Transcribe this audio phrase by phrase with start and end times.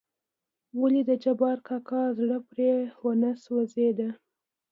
[0.79, 2.71] ولې دجبار کاکا زړه پرې
[3.03, 3.99] ونه سوزېد.